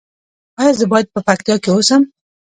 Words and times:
ایا 0.59 0.71
زه 0.79 0.85
باید 0.91 1.07
په 1.13 1.19
پکتیا 1.27 1.55
کې 1.63 1.69
اوسم؟ 1.71 2.01